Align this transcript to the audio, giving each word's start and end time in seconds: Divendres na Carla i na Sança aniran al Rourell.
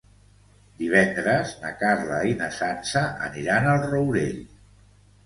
Divendres 0.77 1.51
na 1.65 1.69
Carla 1.81 2.17
i 2.29 2.33
na 2.39 2.47
Sança 2.55 3.05
aniran 3.27 3.69
al 3.75 3.79
Rourell. 3.93 4.41